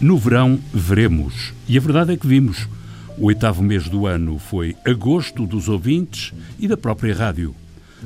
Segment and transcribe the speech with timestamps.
[0.00, 1.52] No verão, veremos.
[1.68, 2.68] E a verdade é que vimos.
[3.16, 7.54] O oitavo mês do ano foi agosto dos ouvintes e da própria rádio.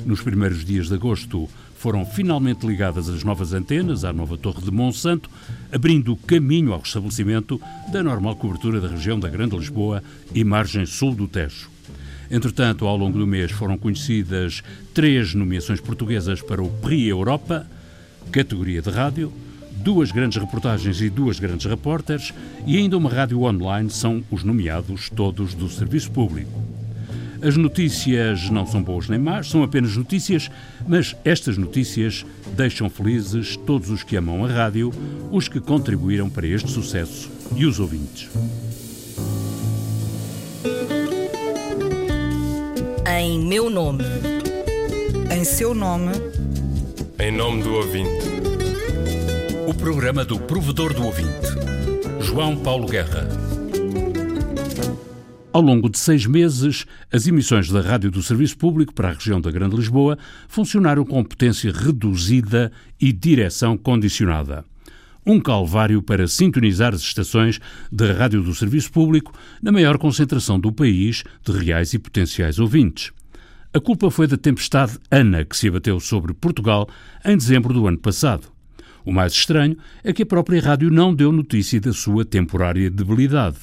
[0.05, 1.47] Nos primeiros dias de agosto
[1.77, 5.29] foram finalmente ligadas as novas antenas à nova Torre de Monsanto,
[5.71, 7.61] abrindo caminho ao restabelecimento
[7.91, 10.01] da normal cobertura da região da Grande Lisboa
[10.33, 11.69] e margem sul do Tejo.
[12.31, 17.67] Entretanto, ao longo do mês foram conhecidas três nomeações portuguesas para o Prix Europa,
[18.31, 19.31] categoria de rádio,
[19.77, 22.33] duas grandes reportagens e duas grandes repórteres
[22.65, 26.61] e ainda uma rádio online são os nomeados todos do Serviço Público.
[27.41, 30.49] As notícias não são boas nem más, são apenas notícias,
[30.87, 34.91] mas estas notícias deixam felizes todos os que amam a rádio,
[35.29, 38.29] os que contribuíram para este sucesso e os ouvintes.
[43.05, 44.05] Em meu nome.
[45.29, 46.11] Em seu nome.
[47.19, 48.52] Em nome do ouvinte.
[49.67, 51.29] O programa do provedor do ouvinte.
[52.21, 53.27] João Paulo Guerra.
[55.51, 59.39] Ao longo de seis meses, as emissões da Rádio do Serviço Público para a região
[59.39, 64.65] da Grande Lisboa funcionaram com potência reduzida e direção condicionada.
[65.25, 67.59] Um calvário para sintonizar as estações
[67.91, 73.11] da Rádio do Serviço Público na maior concentração do país de reais e potenciais ouvintes.
[73.75, 76.87] A culpa foi da tempestade Ana que se abateu sobre Portugal
[77.25, 78.52] em dezembro do ano passado.
[79.05, 83.57] O mais estranho é que a própria rádio não deu notícia da sua temporária debilidade,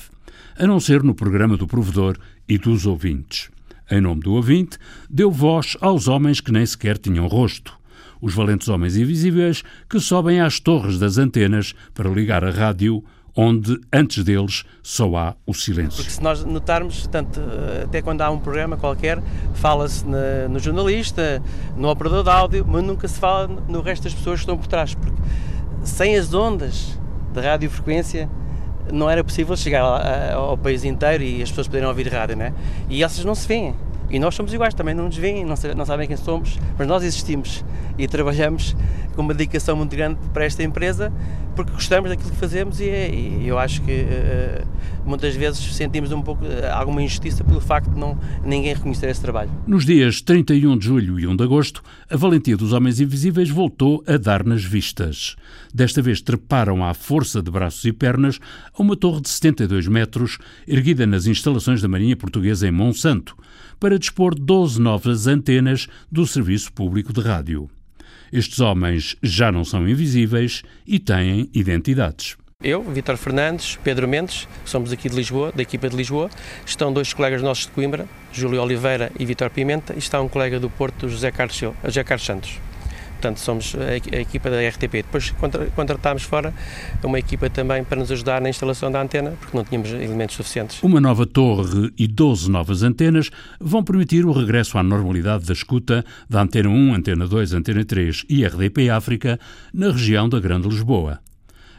[0.59, 3.51] a não ser no programa do provedor e dos ouvintes.
[3.91, 7.73] Em nome do ouvinte, deu voz aos homens que nem sequer tinham rosto.
[8.21, 13.03] Os valentes homens invisíveis que sobem às torres das antenas para ligar a rádio
[13.43, 15.97] onde antes deles só há o silêncio.
[15.97, 17.41] Porque se nós notarmos, tanto,
[17.83, 19.19] até quando há um programa qualquer,
[19.55, 20.05] fala-se
[20.51, 21.43] no jornalista,
[21.75, 24.67] no operador de áudio, mas nunca se fala no resto das pessoas que estão por
[24.67, 25.17] trás, porque
[25.83, 26.99] sem as ondas
[27.33, 28.29] de radiofrequência
[28.93, 32.53] não era possível chegar ao país inteiro e as pessoas poderem ouvir rádio, né?
[32.91, 33.75] E essas não se veem.
[34.11, 37.03] E nós somos iguais, também não nos veem, não, não sabem quem somos, mas nós
[37.03, 37.65] existimos
[37.97, 38.77] e trabalhamos
[39.15, 41.13] com uma dedicação muito grande para esta empresa
[41.55, 44.67] porque gostamos daquilo que fazemos e, e eu acho que uh,
[45.05, 49.21] muitas vezes sentimos um pouco uh, alguma injustiça pelo facto de não ninguém reconhecer esse
[49.21, 49.51] trabalho.
[49.67, 54.03] Nos dias 31 de julho e 1 de agosto, a valentia dos Homens Invisíveis voltou
[54.07, 55.37] a dar nas vistas.
[55.73, 58.39] Desta vez treparam à força de braços e pernas
[58.73, 63.37] a uma torre de 72 metros erguida nas instalações da Marinha Portuguesa em Monsanto,
[63.79, 67.69] para dispor 12 novas antenas do Serviço Público de Rádio.
[68.33, 72.37] Estes homens já não são invisíveis e têm identidades.
[72.63, 76.29] Eu, Vitor Fernandes, Pedro Mendes, somos aqui de Lisboa, da equipa de Lisboa.
[76.67, 80.61] Estão dois colegas nossos de Coimbra, Júlio Oliveira e Vitor Pimenta, e está um colega
[80.61, 82.70] do Porto, José Carlos, José Carlos Santos.
[83.21, 84.93] Portanto, somos a, a equipa da RTP.
[84.93, 85.35] Depois
[85.77, 86.55] contratámos fora
[87.05, 90.83] uma equipa também para nos ajudar na instalação da antena, porque não tínhamos elementos suficientes.
[90.83, 96.03] Uma nova torre e 12 novas antenas vão permitir o regresso à normalidade da escuta
[96.31, 99.39] da Antena 1, Antena 2, Antena 3 e RDP África
[99.75, 101.21] na região da Grande Lisboa.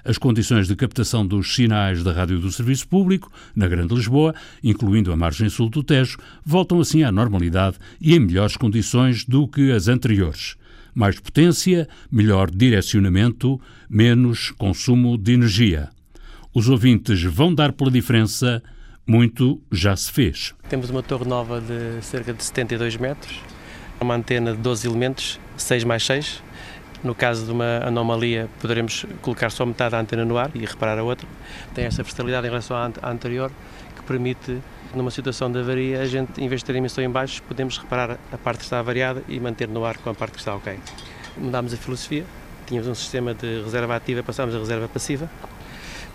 [0.05, 5.11] As condições de captação dos sinais da rádio do Serviço Público, na Grande Lisboa, incluindo
[5.11, 9.71] a margem sul do Tejo, voltam assim à normalidade e em melhores condições do que
[9.71, 10.55] as anteriores
[10.93, 13.59] mais potência, melhor direcionamento,
[13.89, 15.89] menos consumo de energia.
[16.53, 18.61] Os ouvintes vão dar pela diferença,
[19.07, 20.53] muito já se fez.
[20.69, 23.39] Temos uma torre nova de cerca de 72 metros,
[23.99, 26.43] uma antena de 12 elementos, 6 mais 6.
[27.03, 30.99] No caso de uma anomalia, poderemos colocar só metade da antena no ar e reparar
[30.99, 31.27] a outra.
[31.73, 33.51] Tem essa versatilidade em relação à anterior,
[34.01, 34.61] que permite
[34.93, 37.77] numa situação de avaria, a gente, em vez de ter a emissão em baixo, podemos
[37.77, 40.55] reparar a parte que está avariada e manter no ar com a parte que está
[40.55, 40.77] ok.
[41.37, 42.25] Mudámos a filosofia,
[42.65, 45.29] tínhamos um sistema de reserva ativa, passámos a reserva passiva.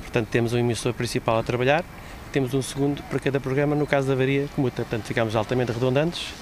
[0.00, 1.84] Portanto, temos um emissor principal a trabalhar,
[2.32, 4.82] temos um segundo para cada programa, no caso da avaria, comuta.
[4.82, 6.32] Portanto, ficamos altamente redundantes.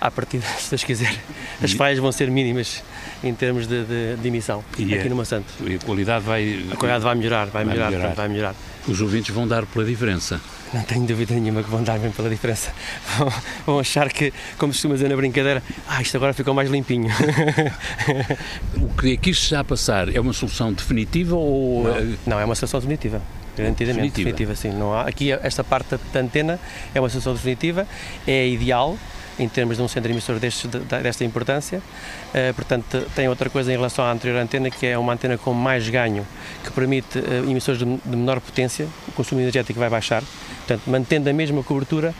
[0.00, 1.14] À partida, se Deus quiser,
[1.62, 2.82] as falhas vão ser mínimas
[3.22, 5.52] em termos de, de, de emissão e aqui é, no Monsanto.
[5.66, 6.64] E a qualidade vai...
[6.72, 8.14] A qualidade vai melhorar, vai, vai melhorar, melhorar.
[8.14, 8.54] vai melhorar.
[8.88, 10.40] Os ouvintes vão dar pela diferença.
[10.72, 12.72] Não tenho dúvida nenhuma que vão dar mesmo pela diferença.
[13.18, 13.32] Vão,
[13.66, 17.10] vão achar que, como costuma dizer na brincadeira, ah, isto agora ficou mais limpinho.
[18.80, 21.84] o que aqui se está a passar é uma solução definitiva ou.
[21.84, 23.20] Não, não é uma solução definitiva.
[23.56, 24.54] Garantidamente definitiva.
[24.54, 24.70] definitiva, sim.
[24.70, 26.58] Não há, aqui esta parte da antena
[26.94, 27.86] é uma solução definitiva,
[28.26, 28.96] é ideal,
[29.40, 31.78] em termos de um centro emissor deste, desta importância.
[31.78, 35.54] Uh, portanto, tem outra coisa em relação à anterior antena, que é uma antena com
[35.54, 36.26] mais ganho,
[36.62, 40.22] que permite uh, emissores de, menor potência, o consumo energético vai baixar.
[40.58, 42.14] Portanto, mantendo a mesma cobertura,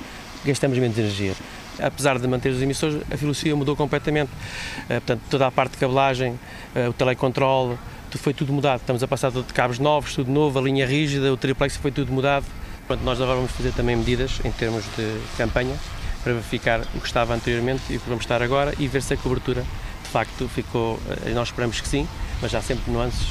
[0.44, 1.34] gastamos menos energia.
[1.78, 4.30] Apesar de manter os emissores, a filosofia mudou completamente.
[4.84, 6.40] Uh, portanto, toda a parte de cabelagem,
[6.88, 7.76] o telecontrole,
[8.16, 8.80] foi tudo mudado.
[8.80, 12.12] Estamos a passar de cabos novos, tudo novo, a linha rígida, o triplex foi tudo
[12.12, 12.46] mudado.
[12.86, 15.76] Pronto, nós agora vamos fazer também medidas em termos de campanha
[16.22, 19.14] para verificar o que estava anteriormente e o que vamos estar agora e ver se
[19.14, 21.00] a cobertura de facto ficou.
[21.24, 22.06] Eh, nós esperamos que sim,
[22.42, 23.28] mas há sempre nuances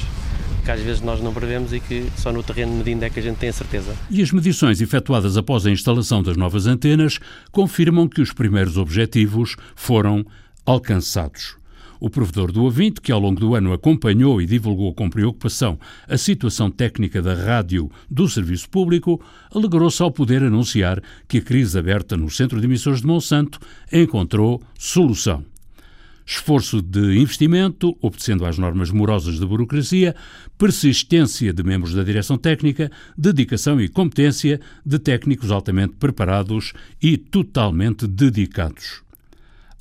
[0.64, 3.22] que às vezes nós não prevemos e que só no terreno medindo é que a
[3.22, 3.94] gente tem a certeza.
[4.10, 7.18] E as medições efetuadas após a instalação das novas antenas
[7.50, 10.24] confirmam que os primeiros objetivos foram
[10.66, 11.59] alcançados.
[12.00, 16.16] O provedor do ouvinte, que ao longo do ano acompanhou e divulgou com preocupação a
[16.16, 19.20] situação técnica da rádio do serviço público,
[19.54, 23.60] alegrou-se ao poder anunciar que a crise aberta no Centro de Emissores de Monsanto
[23.92, 25.44] encontrou solução.
[26.24, 30.16] Esforço de investimento, obedecendo às normas morosas da burocracia,
[30.56, 36.72] persistência de membros da direção técnica, dedicação e competência de técnicos altamente preparados
[37.02, 39.02] e totalmente dedicados.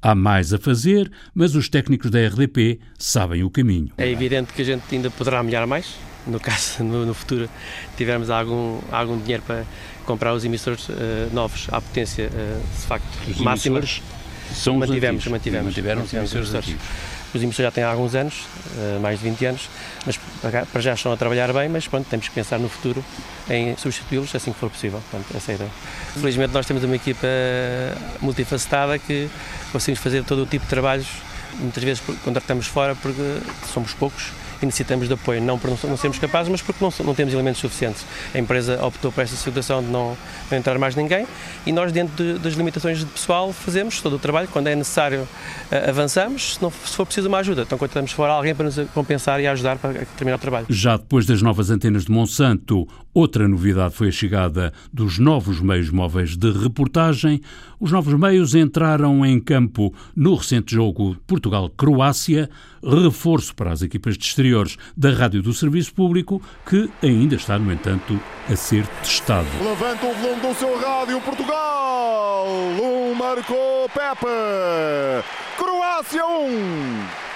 [0.01, 3.92] Há mais a fazer, mas os técnicos da RDP sabem o caminho.
[3.98, 7.50] É evidente que a gente ainda poderá melhorar mais, no caso, no, no futuro,
[7.98, 9.66] tivermos algum, algum dinheiro para
[10.06, 10.94] comprar os emissores uh,
[11.34, 13.81] novos à potência, uh, de facto, os máxima.
[14.54, 16.81] São mantivemos, os mantivemos, mantiveram os emissores antigos.
[17.34, 19.69] Os emissores já têm há alguns anos, uh, mais de 20 anos,
[20.06, 20.19] mas
[20.72, 23.06] para já estão a trabalhar bem, mas pronto, temos que pensar no futuro
[23.50, 25.01] em substituí-los assim que for possível.
[25.12, 25.72] Portanto, essa é a ideia.
[26.16, 27.28] Felizmente nós temos uma equipa
[28.19, 29.30] multifacetada que
[29.72, 31.07] conseguimos fazer todo o tipo de trabalhos.
[31.60, 33.40] Muitas vezes contratamos fora porque
[33.72, 37.15] somos poucos e necessitamos de apoio, não por não sermos capazes, mas porque não, não
[37.15, 38.06] temos elementos suficientes.
[38.33, 40.17] A empresa optou por essa situação de não,
[40.50, 41.25] não entrar mais ninguém
[41.65, 44.47] e nós, dentro de, das limitações de pessoal, fazemos todo o trabalho.
[44.47, 45.27] Quando é necessário,
[45.88, 46.56] avançamos.
[46.56, 49.47] Se, não, se for preciso uma ajuda, então contratamos fora alguém para nos compensar e
[49.47, 50.65] ajudar para terminar o trabalho.
[50.69, 52.88] Já depois das novas antenas de Monsanto,
[53.19, 57.42] outra novidade foi a chegada dos novos meios móveis de reportagem.
[57.77, 62.50] Os novos meios entraram em campo no recente jogo Portugal-Croácia,
[62.81, 67.74] reforço para as equipas de exteriores da Rádio do Serviço Público, que ainda está, no
[67.74, 68.18] entanto,
[68.50, 69.48] a ser testado.
[69.62, 72.48] Levanta o volume do seu rádio Portugal.
[72.81, 75.25] Um marcou Pepe.
[75.57, 76.30] Croácia 1.
[76.30, 77.28] Um.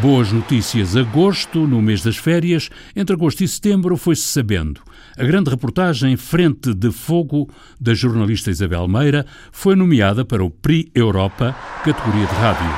[0.00, 0.94] Boas notícias.
[0.94, 4.80] Agosto, no mês das férias, entre agosto e setembro, foi-se sabendo.
[5.18, 7.48] A grande reportagem Frente de Fogo,
[7.80, 11.52] da jornalista Isabel Meira, foi nomeada para o Prix Europa,
[11.84, 12.70] categoria de rádio.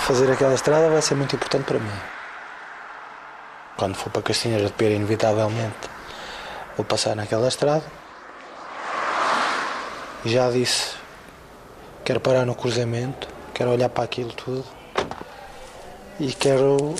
[0.00, 1.98] Fazer aquela estrada vai ser muito importante para mim.
[3.78, 5.88] Quando for para Castinhas de Pera, inevitavelmente,
[6.76, 7.84] vou passar naquela estrada.
[10.26, 10.94] Já disse,
[12.04, 14.75] quero parar no cruzamento, quero olhar para aquilo tudo
[16.18, 16.94] e quero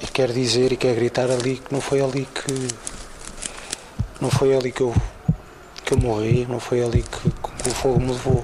[0.00, 2.68] e quero dizer e quero gritar ali que não foi ali que
[4.20, 4.94] não foi ali que eu
[5.84, 8.42] que eu morri, não foi ali que, que o fogo me levou.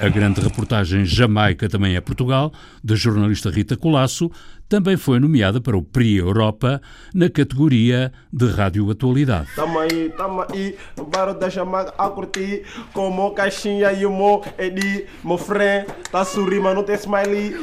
[0.00, 2.52] A grande reportagem Jamaica também é Portugal,
[2.84, 4.30] da jornalista Rita Colasso,
[4.68, 6.80] também foi nomeada para o Prix Europa
[7.12, 9.48] na categoria de Rádio Atualidade.
[9.56, 12.62] Tamo aí, tamo aí, no bairro da Jamaica a curtir,
[12.92, 17.56] com o caixinha e o meu Edi, meu friend, tá sorrindo, mas não tem smiley.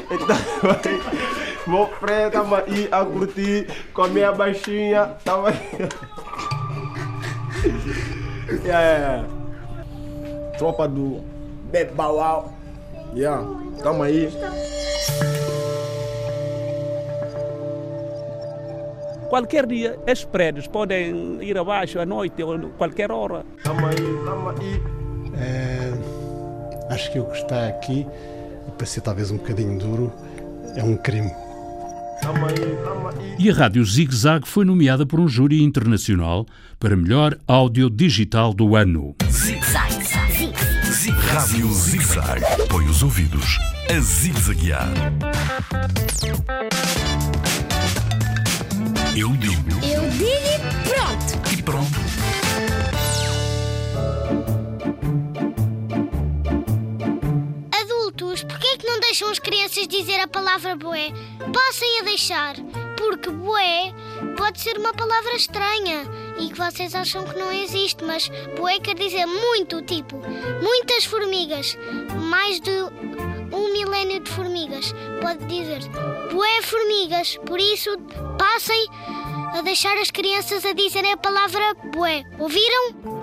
[1.65, 5.55] Meu friend, tamo aí a curtir, com a minha baixinha, tamo aí.
[8.65, 9.25] yeah, yeah, yeah.
[10.57, 11.34] Tropa do
[11.71, 12.53] Bebe Bauau.
[13.13, 13.43] Yeah,
[13.81, 14.29] tamo aí.
[19.29, 23.43] Qualquer dia, esses prédios podem ir abaixo à noite ou qualquer hora.
[23.63, 24.81] Tamo aí, tamo aí.
[25.37, 28.05] É, acho que o que está aqui,
[28.77, 30.11] para ser talvez um bocadinho duro,
[30.75, 31.31] é um crime.
[33.37, 36.45] E a Rádio Zig Zag foi nomeada por um júri internacional
[36.79, 39.15] para melhor áudio digital do ano.
[39.29, 40.34] Zig Zag.
[41.05, 42.41] Zig Rádio Zig Zag.
[42.67, 43.59] Põe os ouvidos
[43.95, 44.87] a zigzaguear.
[49.15, 49.69] Eu digo.
[49.85, 50.57] Eu digo e
[50.89, 51.53] pronto.
[51.53, 51.99] E pronto.
[57.71, 61.11] Adultos, porquê é que não deixam as crianças dizer a palavra boé?
[61.53, 62.55] Passem a deixar,
[62.97, 63.93] porque boé
[64.35, 68.95] pode ser uma palavra estranha e que vocês acham que não existe, mas boé quer
[68.95, 70.17] dizer muito, tipo,
[70.61, 71.77] muitas formigas,
[72.29, 72.71] mais de
[73.51, 74.93] um milénio de formigas.
[75.21, 75.81] Pode dizer
[76.31, 77.89] boé formigas, por isso
[78.37, 78.85] passem
[79.57, 82.23] a deixar as crianças a dizerem a palavra boé.
[82.39, 83.14] Ouviram?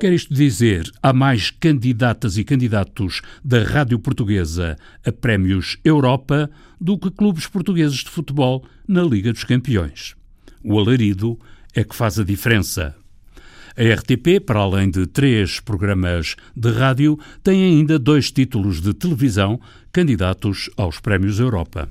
[0.00, 6.96] Quer isto dizer, há mais candidatas e candidatos da Rádio Portuguesa a prémios Europa do
[6.98, 10.16] que clubes portugueses de futebol na Liga dos Campeões.
[10.64, 11.38] O alarido
[11.74, 12.96] é que faz a diferença.
[13.76, 19.60] A RTP, para além de três programas de rádio, tem ainda dois títulos de televisão
[19.92, 21.90] candidatos aos Prémios Europa.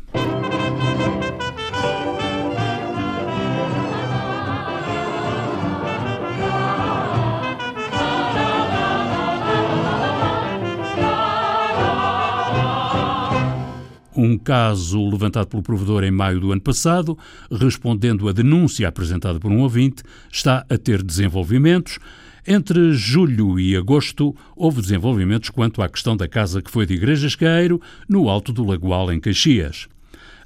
[14.24, 17.18] Um caso levantado pelo provedor em maio do ano passado,
[17.52, 22.00] respondendo à denúncia apresentada por um ouvinte, está a ter desenvolvimentos.
[22.48, 27.36] Entre julho e agosto, houve desenvolvimentos quanto à questão da casa que foi de Igrejas
[27.36, 29.88] Caeiro, no Alto do Lagoal, em Caxias.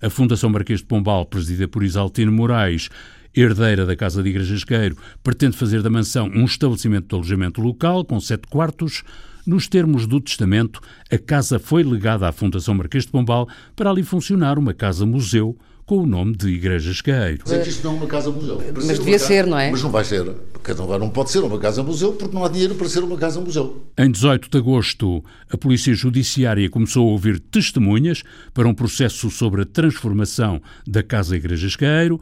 [0.01, 2.89] A Fundação Marquês de Pombal, presidida por Isaltino Moraes,
[3.35, 8.03] herdeira da Casa de Igrejas Caeiro, pretende fazer da mansão um estabelecimento de alojamento local
[8.03, 9.03] com sete quartos,
[9.45, 10.81] nos termos do testamento,
[11.11, 15.97] a casa foi legada à Fundação Marquês de Pombal para ali funcionar uma casa-museu com
[15.97, 17.43] o nome de Igrejas Caeiro.
[17.45, 18.61] Sei que isto não é uma casa-museu.
[18.73, 19.69] Mas devia ser, ser, não é?
[19.69, 20.23] Mas não vai ser.
[20.99, 23.85] Não pode ser uma casa-museu porque não há dinheiro para ser uma casa-museu.
[23.97, 28.23] Em 18 de agosto, a Polícia Judiciária começou a ouvir testemunhas
[28.53, 32.19] para um processo sobre a transformação da Casa Igrejas Caeiro.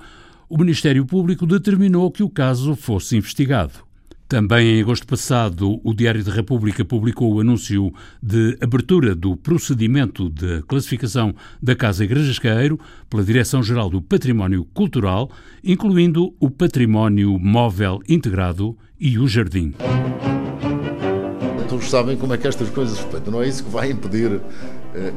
[0.49, 3.90] O Ministério Público determinou que o caso fosse investigado.
[4.31, 10.29] Também em agosto passado, o Diário da República publicou o anúncio de abertura do procedimento
[10.29, 12.39] de classificação da Casa Igrejas
[13.09, 15.29] pela Direção-Geral do Património Cultural,
[15.61, 19.73] incluindo o património móvel integrado e o jardim.
[21.67, 23.29] Todos sabem como é que estas coisas se.
[23.29, 24.39] Não é isso que vai impedir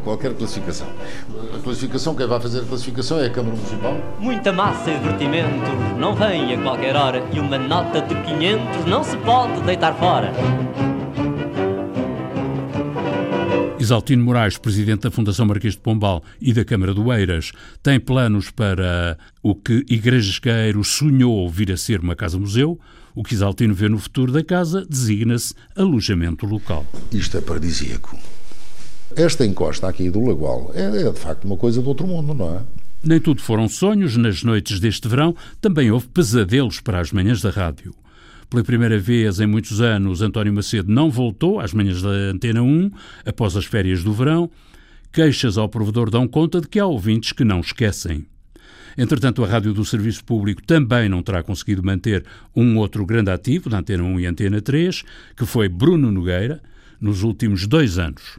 [0.03, 0.87] qualquer classificação.
[1.55, 4.17] A classificação, quem vai fazer a classificação é a Câmara Municipal.
[4.19, 9.03] Muita massa e divertimento não vem a qualquer hora e uma nota de 500 não
[9.03, 10.33] se pode deitar fora.
[13.85, 17.53] Isaltino Moraes, presidente da Fundação Marquês de Pombal e da Câmara do Eiras,
[17.83, 22.81] tem planos para o que Igrejas Caeiro sonhou vir a ser uma casa-museu.
[23.15, 26.87] O que Isaltino vê no futuro da casa designa-se alojamento local.
[27.13, 28.19] Isto é paradisíaco.
[29.17, 32.57] Esta encosta aqui do Lagoal é, é de facto uma coisa do outro mundo, não
[32.57, 32.61] é?
[33.03, 34.17] Nem tudo foram sonhos.
[34.17, 37.95] Nas noites deste verão também houve pesadelos para as manhãs da rádio.
[38.49, 42.91] Pela primeira vez em muitos anos, António Macedo não voltou às manhãs da Antena 1
[43.27, 44.51] após as férias do verão.
[45.13, 48.27] Queixas ao provedor dão conta de que há ouvintes que não esquecem.
[48.97, 53.69] Entretanto, a Rádio do Serviço Público também não terá conseguido manter um outro grande ativo
[53.69, 55.03] da Antena 1 e Antena 3,
[55.37, 56.63] que foi Bruno Nogueira,
[57.01, 58.39] nos últimos dois anos.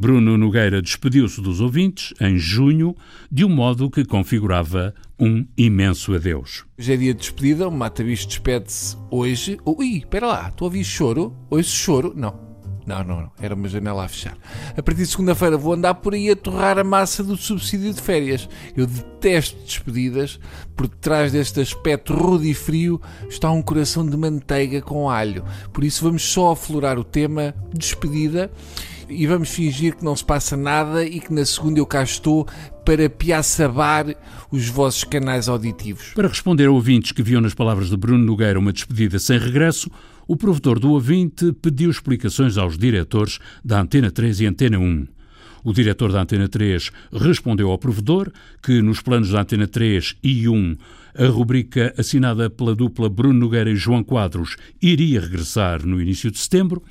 [0.00, 2.94] Bruno Nogueira despediu-se dos ouvintes em junho,
[3.28, 6.64] de um modo que configurava um imenso adeus.
[6.78, 9.58] Hoje é dia de despedida, o Mata Bicho despede-se hoje.
[9.64, 11.36] Ui, espera lá, estou a ouvir choro?
[11.50, 12.12] Ouço choro?
[12.14, 12.46] Não.
[12.86, 13.32] Não, não, não.
[13.40, 14.38] Era uma janela a fechar.
[14.76, 18.00] A partir de segunda-feira vou andar por aí a torrar a massa do subsídio de
[18.00, 18.48] férias.
[18.76, 20.38] Eu detesto despedidas.
[20.76, 25.44] Por detrás deste aspecto rude e frio está um coração de manteiga com alho.
[25.72, 28.48] Por isso vamos só aflorar o tema despedida
[29.08, 32.46] e vamos fingir que não se passa nada e que na segunda eu cá estou
[32.84, 34.14] para piaçabar
[34.50, 36.12] os vossos canais auditivos.
[36.14, 39.90] Para responder a ouvintes que viam nas palavras de Bruno Nogueira uma despedida sem regresso,
[40.26, 45.06] o provedor do ouvinte pediu explicações aos diretores da Antena 3 e Antena 1.
[45.64, 48.30] O diretor da Antena 3 respondeu ao provedor
[48.62, 50.76] que, nos planos da Antena 3 e 1,
[51.18, 56.38] a rubrica assinada pela dupla Bruno Nogueira e João Quadros iria regressar no início de
[56.38, 56.82] setembro.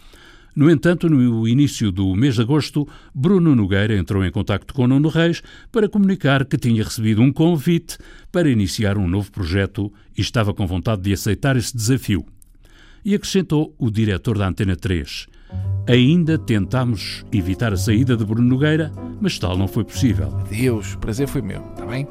[0.58, 5.08] No entanto, no início do mês de agosto, Bruno Nogueira entrou em contato com Nuno
[5.08, 8.00] Reis para comunicar que tinha recebido um convite
[8.32, 12.26] para iniciar um novo projeto e estava com vontade de aceitar esse desafio.
[13.06, 15.28] E acrescentou o diretor da Antena 3.
[15.88, 20.36] Ainda tentámos evitar a saída de Bruno Nogueira, mas tal não foi possível.
[20.40, 22.08] Adeus, prazer foi meu, está bem?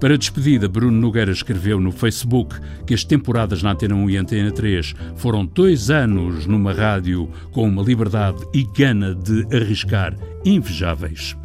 [0.00, 4.50] Para despedida, Bruno Nogueira escreveu no Facebook que as temporadas na Antena 1 e Antena
[4.50, 11.36] 3 foram dois anos numa rádio com uma liberdade e gana de arriscar invejáveis.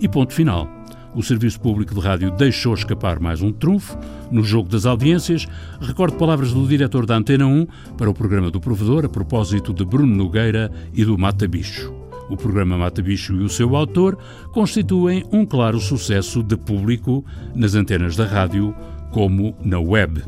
[0.00, 0.68] E ponto final.
[1.14, 3.98] O Serviço Público de Rádio deixou escapar mais um trunfo
[4.30, 5.46] no jogo das audiências.
[5.80, 9.84] Recordo palavras do diretor da Antena 1 para o programa do Provedor a propósito de
[9.84, 11.99] Bruno Nogueira e do Mata Bicho.
[12.30, 14.16] O programa Mata Bicho e o seu autor
[14.52, 17.24] constituem um claro sucesso de público
[17.56, 18.72] nas antenas da rádio
[19.10, 20.22] como na web.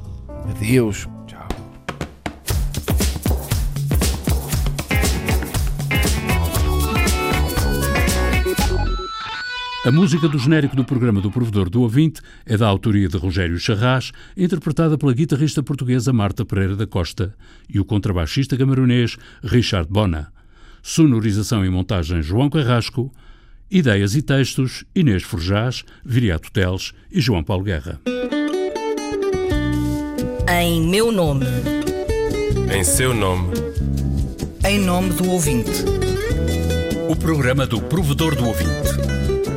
[0.50, 1.06] Adeus.
[1.28, 1.46] Tchau.
[9.84, 13.58] A música do genérico do programa do Provedor do Ouvinte é da autoria de Rogério
[13.60, 17.32] Charras, interpretada pela guitarrista portuguesa Marta Pereira da Costa
[17.68, 20.32] e o contrabaixista camerunês Richard Bona.
[20.82, 23.12] Sonorização e montagem João Carrasco.
[23.70, 28.00] Ideias e textos Inês Forjás, Viriato Teles e João Paulo Guerra.
[30.60, 31.46] Em meu nome.
[32.76, 33.54] Em seu nome.
[34.68, 35.84] Em nome do ouvinte.
[37.08, 38.90] O programa do provedor do ouvinte,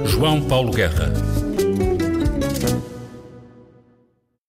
[0.05, 1.34] João Paulo Guerra.